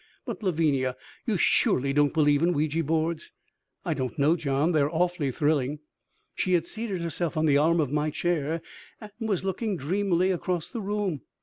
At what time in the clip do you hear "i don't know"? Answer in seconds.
3.85-4.35